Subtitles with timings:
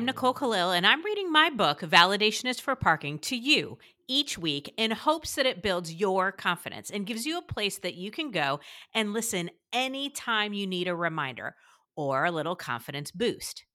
[0.00, 3.76] I'm Nicole Kalil, and I'm reading my book, Validation is for Parking, to you
[4.08, 7.96] each week in hopes that it builds your confidence and gives you a place that
[7.96, 8.60] you can go
[8.94, 11.54] and listen anytime you need a reminder
[11.96, 13.66] or a little confidence boost.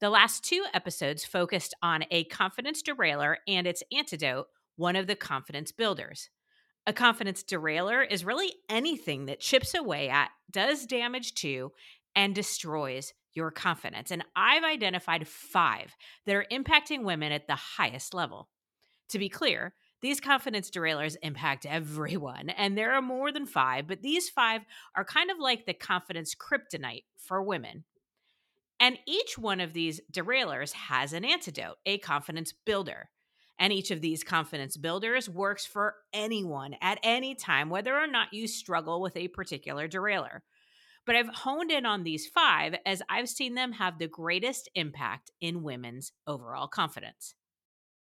[0.00, 4.46] The last two episodes focused on a confidence derailer and its antidote,
[4.76, 6.30] one of the confidence builders.
[6.86, 11.72] A confidence derailer is really anything that chips away at, does damage to,
[12.14, 14.10] and destroys your confidence.
[14.10, 18.48] And I've identified five that are impacting women at the highest level.
[19.10, 24.02] To be clear, these confidence derailers impact everyone, and there are more than five, but
[24.02, 24.62] these five
[24.94, 27.84] are kind of like the confidence kryptonite for women.
[28.78, 33.08] And each one of these derailers has an antidote, a confidence builder.
[33.58, 38.34] And each of these confidence builders works for anyone at any time, whether or not
[38.34, 40.42] you struggle with a particular derailer.
[41.06, 45.30] But I've honed in on these five as I've seen them have the greatest impact
[45.40, 47.34] in women's overall confidence.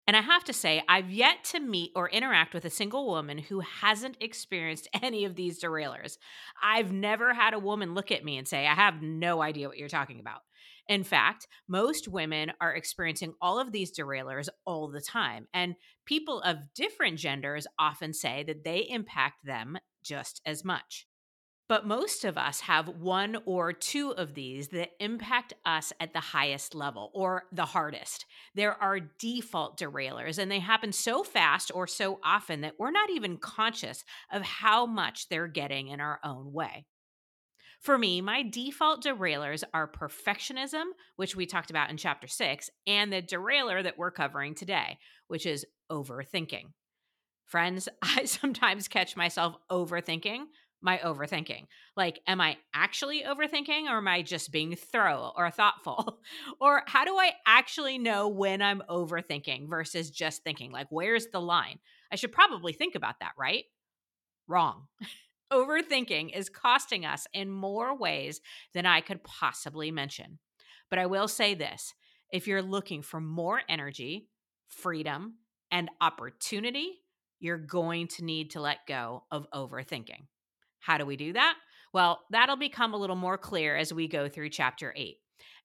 [0.08, 3.36] And I have to say, I've yet to meet or interact with a single woman
[3.36, 6.16] who hasn't experienced any of these derailers.
[6.62, 9.76] I've never had a woman look at me and say, I have no idea what
[9.76, 10.40] you're talking about.
[10.88, 15.46] In fact, most women are experiencing all of these derailers all the time.
[15.52, 15.74] And
[16.06, 21.06] people of different genders often say that they impact them just as much.
[21.68, 26.20] But most of us have one or two of these that impact us at the
[26.20, 28.24] highest level or the hardest.
[28.54, 33.10] There are default derailers, and they happen so fast or so often that we're not
[33.10, 34.02] even conscious
[34.32, 36.86] of how much they're getting in our own way.
[37.80, 40.84] For me, my default derailers are perfectionism,
[41.16, 45.44] which we talked about in chapter six, and the derailer that we're covering today, which
[45.44, 46.72] is overthinking.
[47.44, 50.46] Friends, I sometimes catch myself overthinking
[50.80, 51.66] my overthinking.
[51.96, 56.20] Like, am I actually overthinking or am I just being thorough or thoughtful?
[56.60, 60.70] or how do I actually know when I'm overthinking versus just thinking?
[60.70, 61.78] Like, where's the line?
[62.12, 63.64] I should probably think about that, right?
[64.46, 64.86] Wrong.
[65.52, 68.40] Overthinking is costing us in more ways
[68.74, 70.38] than I could possibly mention.
[70.90, 71.94] But I will say this
[72.30, 74.28] if you're looking for more energy,
[74.68, 75.36] freedom,
[75.70, 77.00] and opportunity,
[77.40, 80.26] you're going to need to let go of overthinking.
[80.88, 81.54] How do we do that?
[81.92, 85.18] Well, that'll become a little more clear as we go through chapter eight.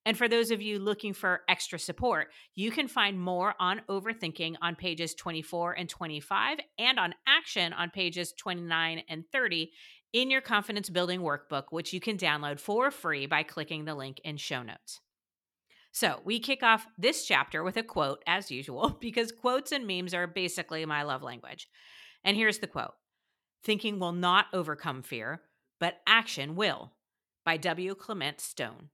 [0.06, 4.56] And for those of you looking for extra support, you can find more on overthinking
[4.62, 9.72] on pages 24 and 25 and on action on pages 29 and 30
[10.12, 14.20] in your confidence building workbook, which you can download for free by clicking the link
[14.26, 15.00] in show notes.
[15.94, 20.14] So, we kick off this chapter with a quote, as usual, because quotes and memes
[20.14, 21.70] are basically my love language.
[22.26, 22.92] And here's the quote
[23.64, 25.42] Thinking will not overcome fear,
[25.80, 26.92] but action will,
[27.46, 27.96] by W.
[27.96, 28.90] Clement Stone.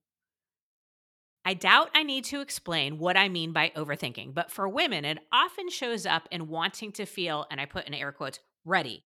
[1.45, 5.19] I doubt I need to explain what I mean by overthinking, but for women, it
[5.31, 9.05] often shows up in wanting to feel, and I put in air quotes, ready,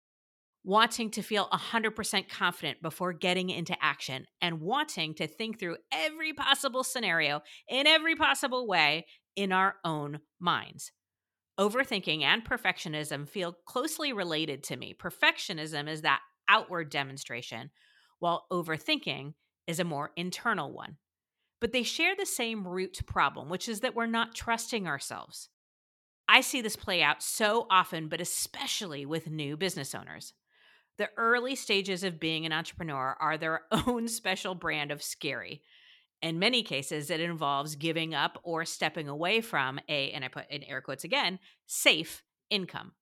[0.65, 6.33] wanting to feel 100% confident before getting into action, and wanting to think through every
[6.33, 9.06] possible scenario in every possible way
[9.37, 10.91] in our own minds.
[11.60, 14.94] Overthinking and perfectionism feel closely related to me.
[14.94, 17.70] Perfectionism is that outward demonstration,
[18.18, 19.34] while overthinking
[19.66, 20.96] is a more internal one.
[21.60, 25.50] But they share the same root problem, which is that we're not trusting ourselves.
[26.28, 30.32] I see this play out so often, but especially with new business owners.
[30.98, 35.62] The early stages of being an entrepreneur are their own special brand of scary.
[36.22, 40.49] In many cases, it involves giving up or stepping away from a, and I put
[40.50, 42.93] in air quotes again, safe income.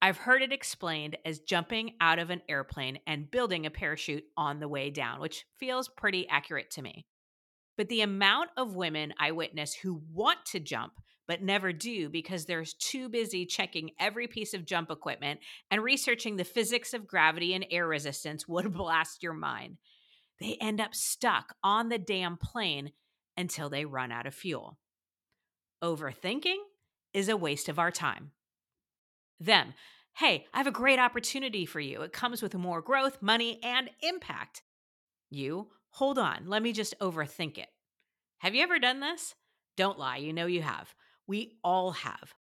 [0.00, 4.60] I've heard it explained as jumping out of an airplane and building a parachute on
[4.60, 7.06] the way down, which feels pretty accurate to me.
[7.76, 10.92] But the amount of women I witness who want to jump
[11.26, 16.36] but never do because they're too busy checking every piece of jump equipment and researching
[16.36, 19.78] the physics of gravity and air resistance would blast your mind
[20.40, 22.92] they end up stuck on the damn plane
[23.36, 24.78] until they run out of fuel.
[25.82, 26.58] Overthinking
[27.12, 28.32] is a waste of our time.
[29.38, 29.74] Them,
[30.16, 32.02] hey, I have a great opportunity for you.
[32.02, 34.62] It comes with more growth, money, and impact.
[35.30, 37.68] You, hold on, let me just overthink it.
[38.38, 39.34] Have you ever done this?
[39.76, 40.94] Don't lie, you know you have.
[41.26, 42.34] We all have.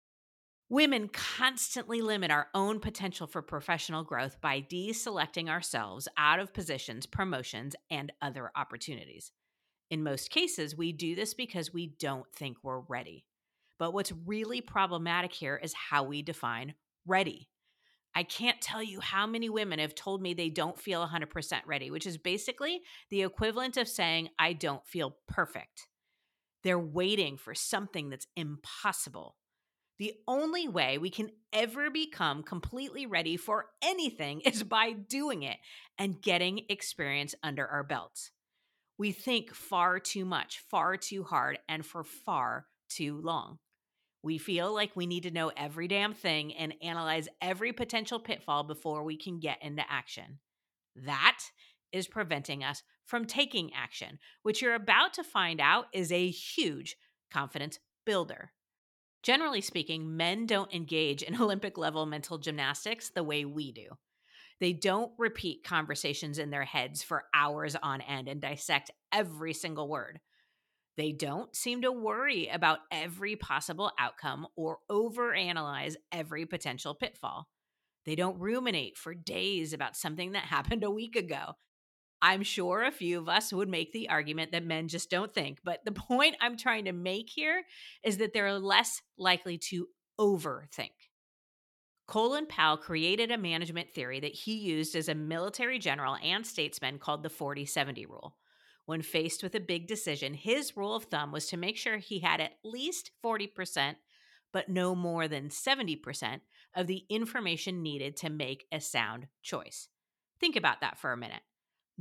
[0.74, 7.06] Women constantly limit our own potential for professional growth by deselecting ourselves out of positions,
[7.06, 9.32] promotions, and other opportunities.
[9.92, 13.24] In most cases, we do this because we don't think we're ready.
[13.78, 16.74] But what's really problematic here is how we define
[17.06, 17.50] ready.
[18.16, 21.92] I can't tell you how many women have told me they don't feel 100% ready,
[21.92, 22.82] which is basically
[23.12, 25.86] the equivalent of saying, I don't feel perfect.
[26.64, 29.36] They're waiting for something that's impossible.
[30.00, 35.58] The only way we can ever become completely ready for anything is by doing it
[35.98, 38.32] and getting experience under our belts.
[38.98, 43.60] We think far too much, far too hard, and for far too long.
[44.22, 48.64] We feel like we need to know every damn thing and analyze every potential pitfall
[48.64, 50.40] before we can get into action.
[50.96, 51.40] That
[51.92, 56.96] is preventing us from taking action, which you're about to find out is a huge
[57.32, 58.52] confidence builder.
[59.24, 63.88] Generally speaking, men don't engage in Olympic level mental gymnastics the way we do.
[64.60, 69.90] They don't repeat conversations in their heads for hours on end and dissect every single
[69.90, 70.20] word.
[70.96, 77.48] They don't seem to worry about every possible outcome or overanalyze every potential pitfall.
[78.06, 81.54] They don't ruminate for days about something that happened a week ago.
[82.24, 85.60] I'm sure a few of us would make the argument that men just don't think,
[85.62, 87.64] but the point I'm trying to make here
[88.02, 89.88] is that they're less likely to
[90.18, 90.92] overthink.
[92.08, 96.98] Colin Powell created a management theory that he used as a military general and statesman
[96.98, 98.38] called the 40 70 rule.
[98.86, 102.20] When faced with a big decision, his rule of thumb was to make sure he
[102.20, 103.96] had at least 40%,
[104.54, 106.40] but no more than 70%
[106.74, 109.90] of the information needed to make a sound choice.
[110.40, 111.42] Think about that for a minute.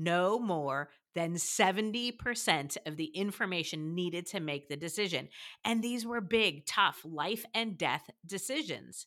[0.03, 5.29] No more than 70% of the information needed to make the decision.
[5.65, 9.07] And these were big, tough life and death decisions.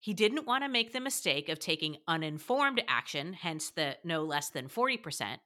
[0.00, 4.50] He didn't want to make the mistake of taking uninformed action, hence the no less
[4.50, 5.38] than 40%,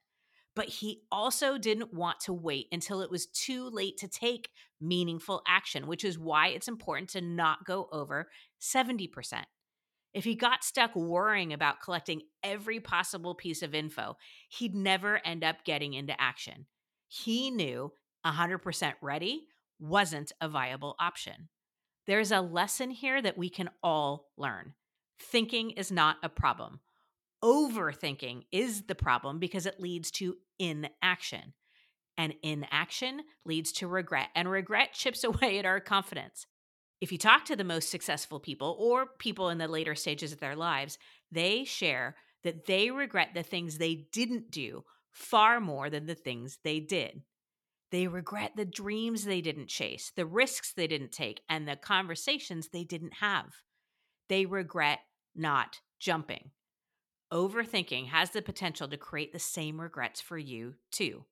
[0.55, 4.49] but he also didn't want to wait until it was too late to take
[4.79, 8.29] meaningful action, which is why it's important to not go over
[8.61, 9.09] 70%.
[10.13, 14.17] If he got stuck worrying about collecting every possible piece of info,
[14.49, 16.67] he'd never end up getting into action.
[17.07, 17.91] He knew
[18.25, 19.47] 100% ready
[19.79, 21.49] wasn't a viable option.
[22.05, 24.73] There's a lesson here that we can all learn.
[25.19, 26.79] Thinking is not a problem.
[27.43, 31.53] Overthinking is the problem because it leads to inaction.
[32.17, 36.45] And inaction leads to regret, and regret chips away at our confidence.
[37.03, 40.39] If you talk to the most successful people or people in the later stages of
[40.39, 40.97] their lives,
[41.29, 42.15] they share
[42.45, 47.23] that they regret the things they didn't do far more than the things they did.
[47.91, 52.69] They regret the dreams they didn't chase, the risks they didn't take, and the conversations
[52.69, 53.51] they didn't have.
[54.29, 54.99] They regret
[55.35, 56.51] not jumping.
[57.33, 61.25] Overthinking has the potential to create the same regrets for you, too.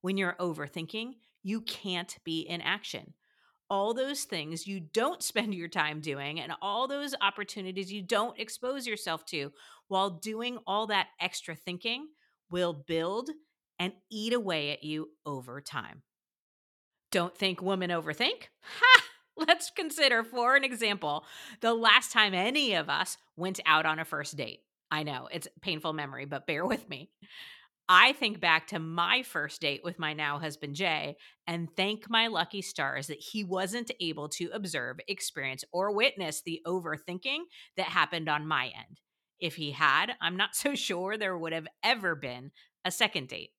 [0.00, 1.12] When you're overthinking,
[1.44, 3.14] you can't be in action.
[3.70, 8.38] All those things you don't spend your time doing, and all those opportunities you don't
[8.38, 9.52] expose yourself to
[9.88, 12.08] while doing all that extra thinking
[12.50, 13.30] will build
[13.78, 16.02] and eat away at you over time.
[17.10, 18.48] Don't think women overthink?
[18.62, 19.02] Ha!
[19.36, 21.24] Let's consider, for an example,
[21.60, 24.60] the last time any of us went out on a first date.
[24.90, 27.10] I know it's painful memory, but bear with me.
[27.88, 31.16] I think back to my first date with my now husband, Jay,
[31.46, 36.62] and thank my lucky stars that he wasn't able to observe, experience, or witness the
[36.66, 37.40] overthinking
[37.76, 39.00] that happened on my end.
[39.38, 42.52] If he had, I'm not so sure there would have ever been
[42.84, 43.50] a second date.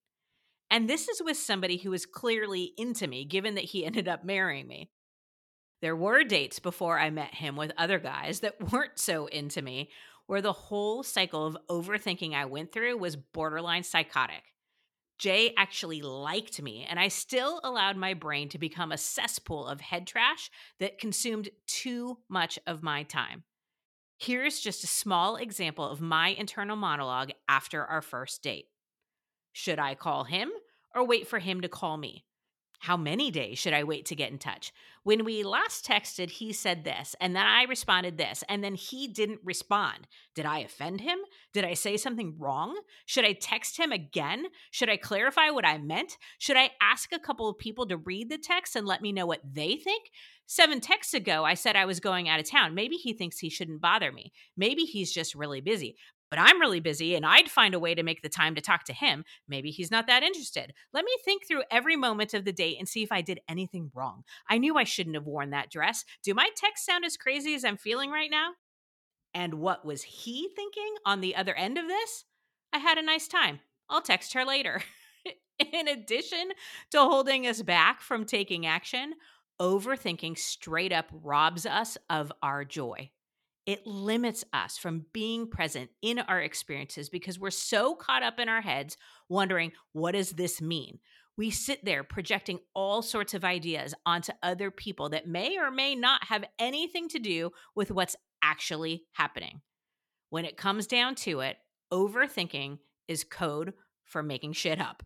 [0.72, 4.26] And this is with somebody who was clearly into me, given that he ended up
[4.26, 4.90] marrying me.
[5.82, 9.92] There were dates before I met him with other guys that weren't so into me,
[10.28, 14.44] where the whole cycle of overthinking I went through was borderline psychotic.
[15.18, 19.80] Jay actually liked me, and I still allowed my brain to become a cesspool of
[19.80, 23.44] head trash that consumed too much of my time.
[24.18, 28.66] Here's just a small example of my internal monologue after our first date.
[29.54, 30.52] Should I call him
[30.94, 32.26] or wait for him to call me?
[32.86, 34.72] How many days should I wait to get in touch?
[35.02, 39.08] When we last texted, he said this, and then I responded this, and then he
[39.08, 40.06] didn't respond.
[40.36, 41.18] Did I offend him?
[41.52, 42.78] Did I say something wrong?
[43.08, 44.46] Should I text him again?
[44.70, 46.20] Should I clarify what I meant?
[46.38, 49.26] Should I ask a couple of people to read the text and let me know
[49.26, 50.12] what they think?
[50.46, 52.76] Seven texts ago, I said I was going out of town.
[52.76, 54.32] Maybe he thinks he shouldn't bother me.
[54.56, 55.96] Maybe he's just really busy
[56.30, 58.84] but I'm really busy and I'd find a way to make the time to talk
[58.86, 59.24] to him.
[59.48, 60.74] Maybe he's not that interested.
[60.94, 63.92] Let me think through every moment of the date and see if I did anything
[63.94, 64.24] wrong.
[64.50, 66.04] I knew I shouldn't have worn that dress.
[66.24, 68.52] Do my texts sound as crazy as I'm feeling right now?
[69.34, 72.26] And what was he thinking on the other end of this?
[72.72, 73.60] I had a nice time.
[73.90, 74.82] I'll text her later.
[75.74, 76.50] In addition
[76.92, 79.14] to holding us back from taking action,
[79.62, 83.10] overthinking straight up robs us of our joy
[83.66, 88.48] it limits us from being present in our experiences because we're so caught up in
[88.48, 91.00] our heads wondering, what does this mean?
[91.38, 95.96] We sit there projecting all sorts of ideas onto other people that may or may
[95.96, 99.62] not have anything to do with what's actually happening.
[100.30, 101.58] When it comes down to it,
[101.92, 103.74] overthinking is code
[104.06, 105.04] for making shit up.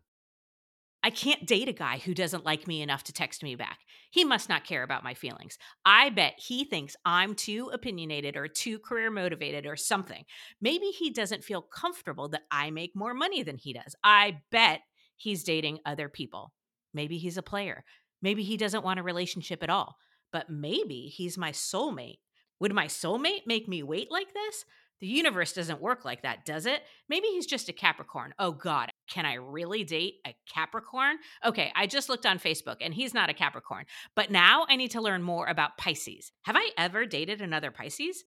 [1.02, 3.80] I can't date a guy who doesn't like me enough to text me back.
[4.12, 5.58] He must not care about my feelings.
[5.86, 10.26] I bet he thinks I'm too opinionated or too career motivated or something.
[10.60, 13.96] Maybe he doesn't feel comfortable that I make more money than he does.
[14.04, 14.82] I bet
[15.16, 16.54] he's dating other people.
[16.94, 17.86] Maybe he's a player.
[18.22, 19.96] Maybe he doesn't want a relationship at all.
[20.34, 22.20] But maybe he's my soulmate.
[22.60, 24.66] Would my soulmate make me wait like this?
[25.02, 26.82] The universe doesn't work like that, does it?
[27.08, 28.34] Maybe he's just a Capricorn.
[28.38, 31.18] Oh, God, can I really date a Capricorn?
[31.46, 33.86] Okay, I just looked on Facebook and he's not a Capricorn.
[34.16, 36.32] But now I need to learn more about Pisces.
[36.44, 38.26] Have I ever dated another Pisces?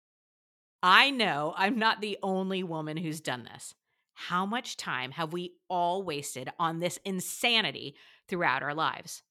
[0.82, 3.74] I know I'm not the only woman who's done this.
[4.14, 7.96] How much time have we all wasted on this insanity
[8.28, 9.22] throughout our lives?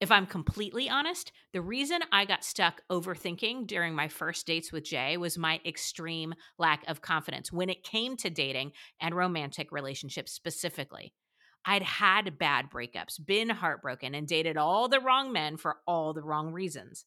[0.00, 4.84] If I'm completely honest, the reason I got stuck overthinking during my first dates with
[4.84, 10.32] Jay was my extreme lack of confidence when it came to dating and romantic relationships
[10.32, 11.12] specifically.
[11.66, 16.22] I'd had bad breakups, been heartbroken, and dated all the wrong men for all the
[16.22, 17.04] wrong reasons.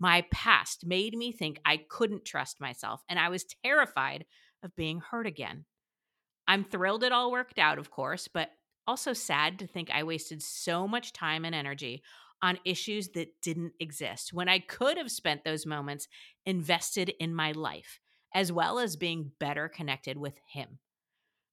[0.00, 4.24] My past made me think I couldn't trust myself, and I was terrified
[4.64, 5.66] of being hurt again.
[6.48, 8.50] I'm thrilled it all worked out, of course, but
[8.86, 12.02] also sad to think I wasted so much time and energy
[12.42, 16.08] on issues that didn't exist when I could have spent those moments
[16.44, 18.00] invested in my life,
[18.34, 20.78] as well as being better connected with Him.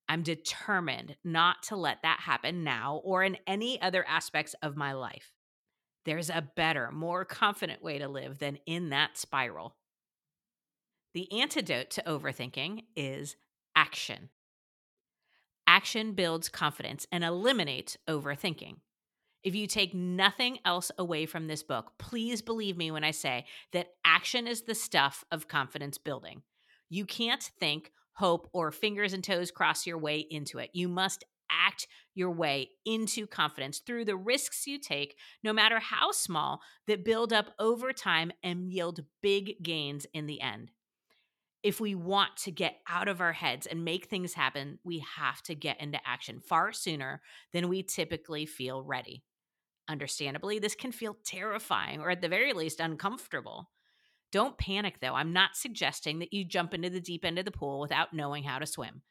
[0.10, 4.92] I'm determined not to let that happen now or in any other aspects of my
[4.92, 5.32] life.
[6.04, 9.78] There's a better, more confident way to live than in that spiral.
[11.14, 13.38] The antidote to overthinking is
[13.76, 14.30] action.
[15.74, 18.76] Action builds confidence and eliminates overthinking.
[19.42, 23.46] If you take nothing else away from this book, please believe me when I say
[23.72, 26.42] that action is the stuff of confidence building.
[26.90, 30.72] You can't think, hope, or fingers and toes cross your way into it.
[30.74, 36.12] You must act your way into confidence through the risks you take, no matter how
[36.12, 40.72] small, that build up over time and yield big gains in the end.
[41.64, 45.44] If we want to get out of our heads and make things happen, we have
[45.44, 47.22] to get into action far sooner
[47.54, 49.24] than we typically feel ready.
[49.88, 53.70] Understandably, this can feel terrifying or at the very least uncomfortable.
[54.32, 55.14] Don't panic though.
[55.14, 58.44] I'm not suggesting that you jump into the deep end of the pool without knowing
[58.44, 59.02] how to swim.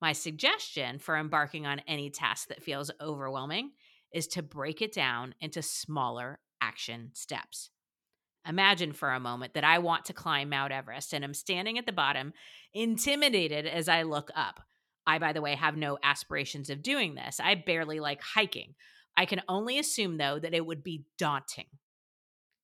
[0.00, 3.72] My suggestion for embarking on any task that feels overwhelming
[4.12, 7.70] is to break it down into smaller action steps.
[8.46, 11.86] Imagine for a moment that I want to climb Mount Everest and I'm standing at
[11.86, 12.32] the bottom,
[12.72, 14.60] intimidated as I look up.
[15.06, 17.40] I, by the way, have no aspirations of doing this.
[17.42, 18.74] I barely like hiking.
[19.16, 21.66] I can only assume, though, that it would be daunting.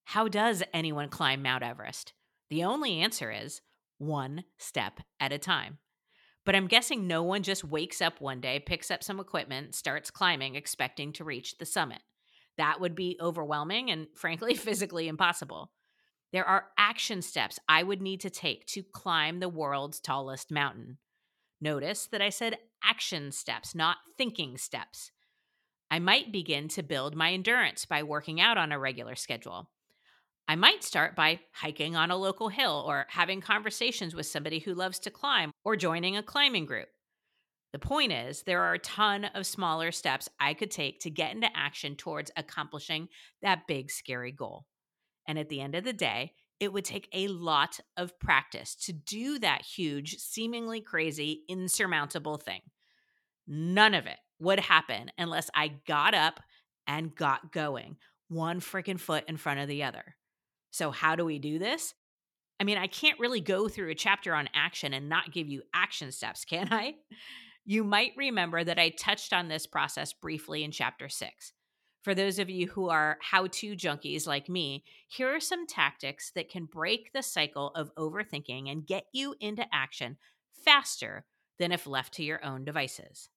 [0.04, 2.12] How does anyone climb Mount Everest?
[2.48, 3.60] The only answer is
[3.98, 5.78] one step at a time.
[6.44, 10.10] But I'm guessing no one just wakes up one day, picks up some equipment, starts
[10.10, 12.00] climbing, expecting to reach the summit.
[12.60, 15.72] That would be overwhelming and, frankly, physically impossible.
[16.30, 20.98] There are action steps I would need to take to climb the world's tallest mountain.
[21.62, 25.10] Notice that I said action steps, not thinking steps.
[25.90, 29.70] I might begin to build my endurance by working out on a regular schedule.
[30.46, 34.74] I might start by hiking on a local hill or having conversations with somebody who
[34.74, 36.88] loves to climb or joining a climbing group.
[37.72, 41.32] The point is, there are a ton of smaller steps I could take to get
[41.32, 43.08] into action towards accomplishing
[43.42, 44.66] that big, scary goal.
[45.28, 48.92] And at the end of the day, it would take a lot of practice to
[48.92, 52.60] do that huge, seemingly crazy, insurmountable thing.
[53.46, 56.40] None of it would happen unless I got up
[56.86, 57.96] and got going,
[58.28, 60.16] one freaking foot in front of the other.
[60.72, 61.94] So, how do we do this?
[62.60, 65.62] I mean, I can't really go through a chapter on action and not give you
[65.72, 66.94] action steps, can I?
[67.70, 71.52] You might remember that I touched on this process briefly in chapter six.
[72.02, 76.32] For those of you who are how to junkies like me, here are some tactics
[76.34, 80.16] that can break the cycle of overthinking and get you into action
[80.64, 81.26] faster
[81.60, 83.28] than if left to your own devices.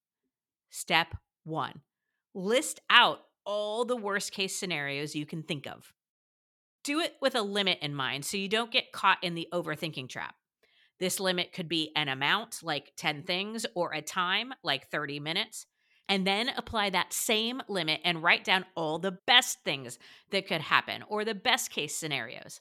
[0.72, 1.14] Step
[1.44, 1.82] one
[2.34, 5.94] list out all the worst case scenarios you can think of.
[6.84, 10.10] Do it with a limit in mind so you don't get caught in the overthinking
[10.10, 10.34] trap.
[11.00, 15.66] This limit could be an amount, like 10 things, or a time, like 30 minutes.
[16.10, 19.98] And then apply that same limit and write down all the best things
[20.32, 22.60] that could happen or the best case scenarios.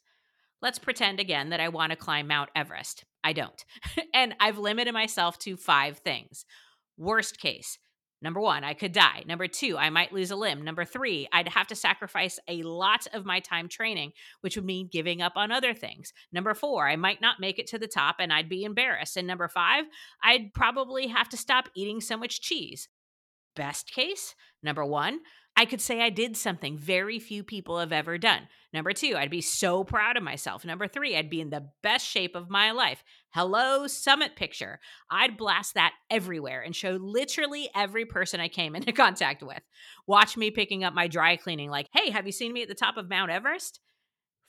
[0.61, 3.05] Let's pretend again that I want to climb Mount Everest.
[3.25, 3.65] I don't.
[4.15, 6.45] and I've limited myself to five things.
[6.97, 7.79] Worst case,
[8.23, 9.25] Number one, I could die.
[9.27, 10.63] Number two, I might lose a limb.
[10.63, 14.13] Number three, I'd have to sacrifice a lot of my time training,
[14.43, 16.13] which would mean giving up on other things.
[16.33, 19.17] Number four, I might not make it to the top and I'd be embarrassed.
[19.17, 19.85] And number five,
[20.23, 22.89] I'd probably have to stop eating so much cheese.
[23.57, 25.21] Best case, number one,
[25.55, 28.49] I could say I did something very few people have ever done.
[28.73, 30.65] Number two, I'd be so proud of myself.
[30.65, 33.05] Number three, I'd be in the best shape of my life.
[33.31, 34.81] Hello, summit picture.
[35.11, 39.61] I'd blast that everywhere and show literally every person I came into contact with.
[40.07, 42.75] Watch me picking up my dry cleaning, like, hey, have you seen me at the
[42.75, 43.81] top of Mount Everest?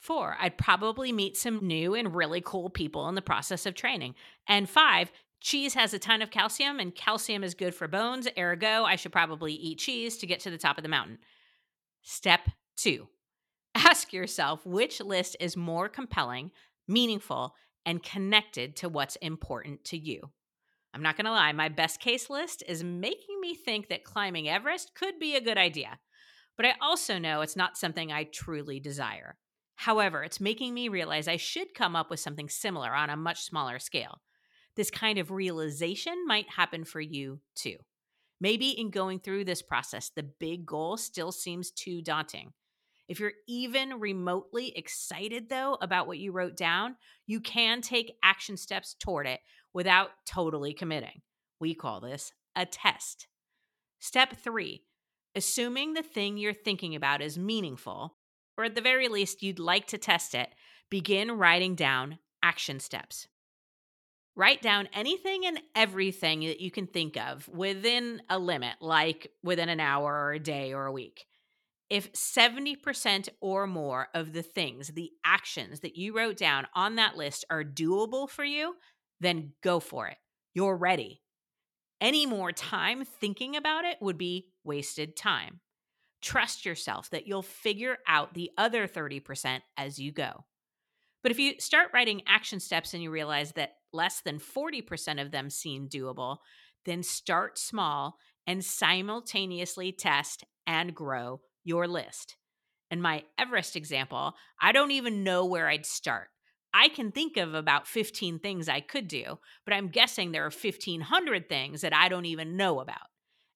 [0.00, 4.14] Four, I'd probably meet some new and really cool people in the process of training.
[4.46, 8.26] And five, Cheese has a ton of calcium, and calcium is good for bones.
[8.38, 11.18] Ergo, I should probably eat cheese to get to the top of the mountain.
[12.02, 13.08] Step two
[13.74, 16.50] ask yourself which list is more compelling,
[16.86, 17.54] meaningful,
[17.86, 20.30] and connected to what's important to you.
[20.94, 24.48] I'm not going to lie, my best case list is making me think that climbing
[24.48, 25.98] Everest could be a good idea.
[26.56, 29.36] But I also know it's not something I truly desire.
[29.74, 33.42] However, it's making me realize I should come up with something similar on a much
[33.42, 34.20] smaller scale
[34.76, 37.76] this kind of realization might happen for you too.
[38.40, 42.52] Maybe in going through this process, the big goal still seems too daunting.
[43.06, 48.56] If you're even remotely excited, though, about what you wrote down, you can take action
[48.56, 49.40] steps toward it
[49.72, 51.20] without totally committing.
[51.60, 53.28] We call this a test.
[54.00, 54.82] Step three
[55.34, 58.16] assuming the thing you're thinking about is meaningful,
[58.56, 60.48] or at the very least, you'd like to test it,
[60.90, 63.26] begin writing down action steps.
[64.36, 69.68] Write down anything and everything that you can think of within a limit, like within
[69.68, 71.26] an hour or a day or a week.
[71.88, 77.16] If 70% or more of the things, the actions that you wrote down on that
[77.16, 78.74] list are doable for you,
[79.20, 80.16] then go for it.
[80.54, 81.20] You're ready.
[82.00, 85.60] Any more time thinking about it would be wasted time.
[86.20, 90.44] Trust yourself that you'll figure out the other 30% as you go.
[91.22, 95.30] But if you start writing action steps and you realize that less than 40% of
[95.30, 96.38] them seem doable,
[96.84, 102.36] then start small and simultaneously test and grow your list.
[102.90, 106.28] In my Everest example, I don't even know where I'd start.
[106.74, 110.50] I can think of about 15 things I could do, but I'm guessing there are
[110.50, 113.08] 1,500 things that I don't even know about.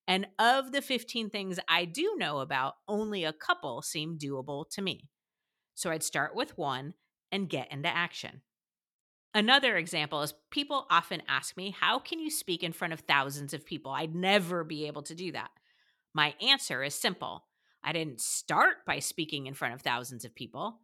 [0.07, 4.81] And of the 15 things I do know about, only a couple seem doable to
[4.81, 5.09] me.
[5.75, 6.95] So I'd start with one
[7.31, 8.43] and get into action.
[9.39, 13.55] Another example is people often ask me, How can you speak in front of thousands
[13.55, 13.93] of people?
[13.93, 15.51] I'd never be able to do that.
[16.13, 17.45] My answer is simple
[17.85, 20.81] I didn't start by speaking in front of thousands of people.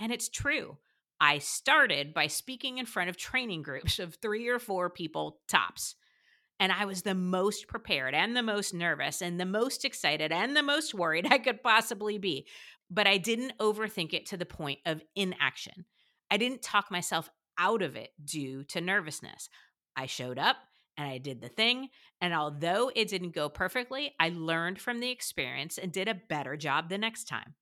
[0.00, 0.78] And it's true.
[1.20, 5.94] I started by speaking in front of training groups of three or four people tops.
[6.58, 10.56] And I was the most prepared and the most nervous and the most excited and
[10.56, 12.46] the most worried I could possibly be.
[12.90, 15.84] But I didn't overthink it to the point of inaction.
[16.30, 19.48] I didn't talk myself out of it due to nervousness.
[19.96, 20.56] I showed up
[20.96, 21.88] and I did the thing.
[22.20, 26.56] And although it didn't go perfectly, I learned from the experience and did a better
[26.56, 27.54] job the next time.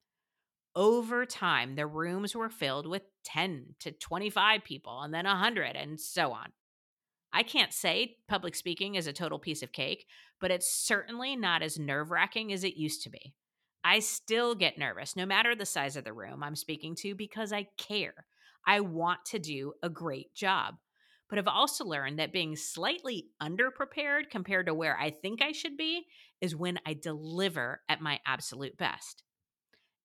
[0.74, 6.00] Over time, the rooms were filled with 10 to 25 people and then 100 and
[6.00, 6.52] so on.
[7.32, 10.06] I can't say public speaking is a total piece of cake,
[10.40, 13.35] but it's certainly not as nerve wracking as it used to be.
[13.85, 17.52] I still get nervous, no matter the size of the room I'm speaking to, because
[17.52, 18.26] I care.
[18.66, 20.74] I want to do a great job.
[21.29, 25.76] But I've also learned that being slightly underprepared compared to where I think I should
[25.76, 26.07] be
[26.40, 29.24] is when I deliver at my absolute best.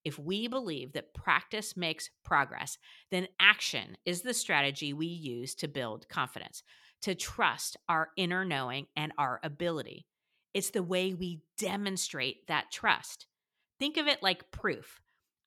[0.03, 2.77] If we believe that practice makes progress,
[3.11, 6.63] then action is the strategy we use to build confidence,
[7.03, 10.07] to trust our inner knowing and our ability.
[10.55, 13.27] It's the way we demonstrate that trust.
[13.79, 15.01] Think of it like proof.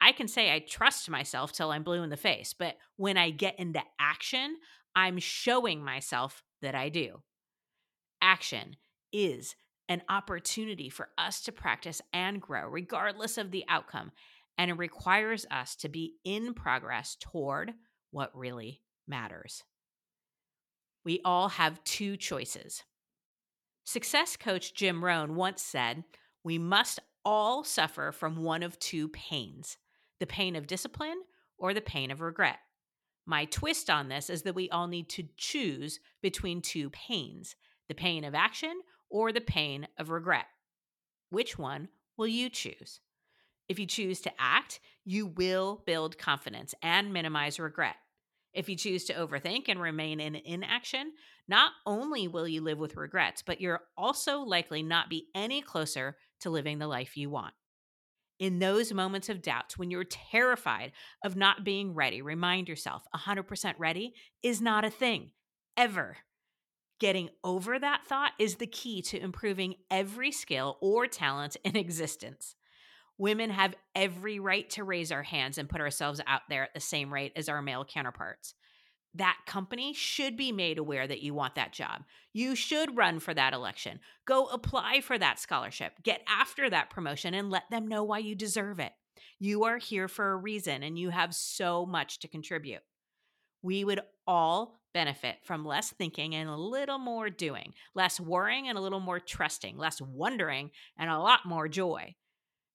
[0.05, 3.31] I can say I trust myself till I'm blue in the face, but when I
[3.31, 4.59] get into action,
[4.95, 7.23] I'm showing myself that I do.
[8.21, 8.77] Action
[9.14, 9.57] is
[9.88, 14.12] an opportunity for us to practice and grow, regardless of the outcome.
[14.59, 17.73] And it requires us to be in progress toward
[18.11, 19.64] what really matters.
[21.03, 22.85] We all have two choices.
[23.85, 26.05] Success coach Jim Rohn once said,
[26.45, 29.79] We must all suffer from one of two pains
[30.20, 31.22] the pain of discipline
[31.59, 32.59] or the pain of regret.
[33.27, 37.57] My twist on this is that we all need to choose between two pains
[37.88, 40.46] the pain of action or the pain of regret.
[41.29, 43.00] Which one will you choose?
[43.68, 47.96] If you choose to act, you will build confidence and minimize regret.
[48.55, 51.12] If you choose to overthink and remain in inaction,
[51.48, 56.16] not only will you live with regrets, but you're also likely not be any closer
[56.40, 57.55] to living the life you want.
[58.38, 60.92] In those moments of doubt, when you're terrified
[61.25, 65.31] of not being ready, remind yourself 100% ready is not a thing,
[65.77, 66.16] ever.
[66.99, 72.57] Getting over that thought is the key to improving every skill or talent in existence.
[73.18, 76.81] Women have every right to raise our hands and put ourselves out there at the
[76.81, 78.55] same rate as our male counterparts.
[79.14, 82.03] That company should be made aware that you want that job.
[82.33, 84.00] You should run for that election.
[84.27, 85.92] Go apply for that scholarship.
[86.03, 88.92] Get after that promotion and let them know why you deserve it.
[89.38, 92.83] You are here for a reason and you have so much to contribute.
[93.62, 98.77] We would all benefit from less thinking and a little more doing, less worrying and
[98.77, 102.14] a little more trusting, less wondering and a lot more joy.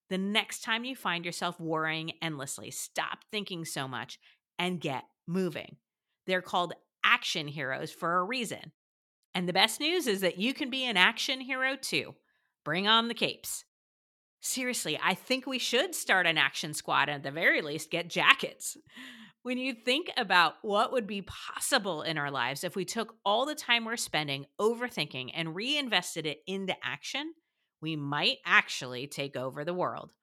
[0.10, 4.20] The next time you find yourself worrying endlessly, stop thinking so much
[4.58, 5.78] and get moving.
[6.30, 8.72] They're called action heroes for a reason.
[9.34, 12.16] And the best news is that you can be an action hero too.
[12.64, 13.66] Bring on the capes.
[14.42, 18.10] Seriously, I think we should start an action squad and at the very least get
[18.10, 18.78] jackets.
[19.44, 23.46] When you think about what would be possible in our lives if we took all
[23.46, 27.34] the time we're spending overthinking and reinvested it into action,
[27.82, 30.14] we might actually take over the world.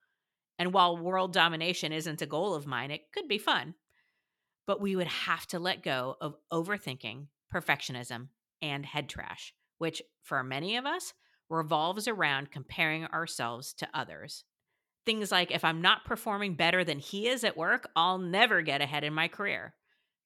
[0.59, 3.75] And while world domination isn't a goal of mine, it could be fun.
[4.67, 8.29] But we would have to let go of overthinking, perfectionism,
[8.61, 11.15] and head trash, which for many of us
[11.49, 14.45] revolves around comparing ourselves to others.
[15.05, 18.81] Things like if I'm not performing better than he is at work, I'll never get
[18.81, 19.75] ahead in my career.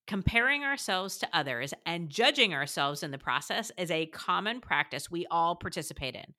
[0.07, 5.27] Comparing ourselves to others and judging ourselves in the process is a common practice we
[5.31, 6.35] all participate in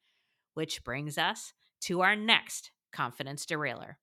[0.53, 3.97] which brings us to our next confidence derailer.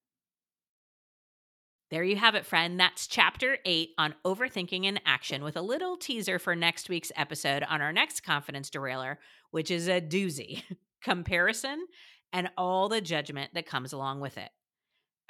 [1.90, 2.78] There you have it, friend.
[2.78, 7.62] That's chapter eight on overthinking and action, with a little teaser for next week's episode
[7.62, 9.18] on our next confidence derailer,
[9.52, 10.62] which is a doozy
[11.02, 11.86] comparison
[12.30, 14.50] and all the judgment that comes along with it.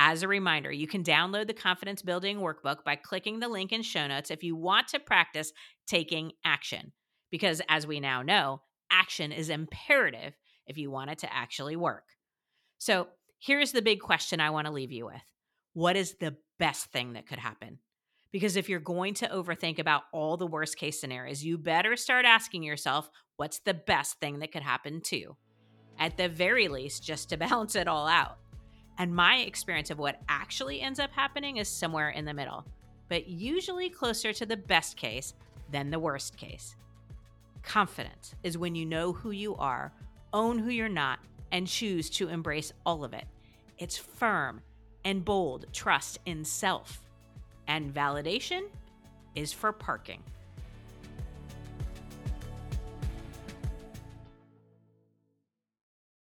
[0.01, 3.83] As a reminder, you can download the confidence building workbook by clicking the link in
[3.83, 5.53] show notes if you want to practice
[5.87, 6.93] taking action.
[7.31, 10.35] Because as we now know, action is imperative
[10.67, 12.05] if you want it to actually work.
[12.79, 13.07] So
[13.39, 15.23] here's the big question I want to leave you with
[15.75, 17.79] What is the best thing that could happen?
[18.31, 22.27] Because if you're going to overthink about all the worst case scenarios, you better start
[22.27, 25.37] asking yourself, what's the best thing that could happen too?
[25.99, 28.39] At the very least, just to balance it all out.
[28.99, 32.67] And my experience of what actually ends up happening is somewhere in the middle,
[33.09, 35.35] but usually closer to the best case
[35.71, 36.75] than the worst case.
[37.63, 39.93] Confidence is when you know who you are,
[40.33, 41.21] own who you're not,
[41.53, 43.25] and choose to embrace all of it.
[43.79, 44.61] It's firm
[45.05, 47.03] and bold trust in self.
[47.67, 48.65] And validation
[49.35, 50.23] is for parking.